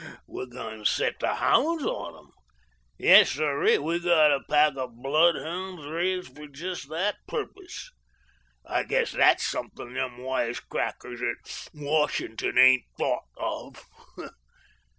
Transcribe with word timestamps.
We're 0.25 0.47
going 0.47 0.79
to 0.83 0.89
set 0.89 1.19
the 1.19 1.35
hounds 1.35 1.85
on 1.85 2.17
'em. 2.17 2.31
Yes, 2.97 3.33
sirree, 3.33 3.77
we've 3.77 4.03
got 4.03 4.31
a 4.33 4.39
pack 4.49 4.73
of 4.75 4.95
bloodhounds, 4.95 5.85
raised 5.85 6.35
for 6.35 6.47
jest 6.47 6.89
that 6.89 7.17
purpose. 7.27 7.91
I 8.65 8.81
guess 8.81 9.11
that's 9.11 9.45
something 9.45 9.93
them 9.93 10.17
wisecrackers 10.17 11.21
at 11.21 11.69
Washington 11.75 12.57
ain't 12.57 12.85
thought 12.97 13.25
of. 13.37 13.85